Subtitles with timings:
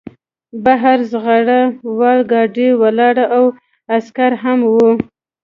[0.63, 1.61] بهر زغره
[1.97, 3.45] وال ګاډی ولاړ و او
[3.95, 4.91] عسکر هم وو